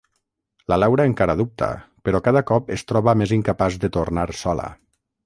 [0.71, 1.69] La Laura encara dubta,
[2.09, 4.67] però cada cop es troba més incapaç de tornar sola.